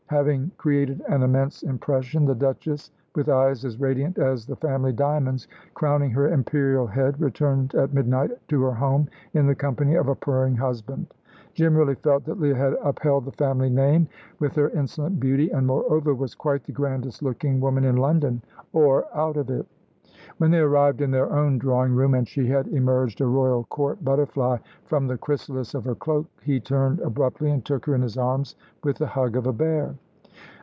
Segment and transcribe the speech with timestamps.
[0.07, 5.47] Having created an immense impression, the Duchess, with eyes as radiant as the family diamonds
[5.73, 10.15] crowning her imperial head, returned at midnight to her home in the company of a
[10.15, 11.13] purring husband.
[11.53, 14.05] Jim really felt that Leah had upheld the family name
[14.37, 18.41] with her insolent beauty, and moreover, was quite the grandest looking woman in London,
[18.73, 19.65] or out of it.
[20.37, 24.03] When they arrived in their own drawing room, and she had emerged a royal court
[24.03, 28.17] butterfly from the chrysalis of her cloak, he turned abruptly and took her in his
[28.17, 29.95] arms with the hug of a bear.